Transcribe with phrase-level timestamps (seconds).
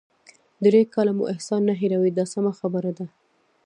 [0.65, 3.05] درې کاله مو احسان نه هیروي دا سمه خبره ده.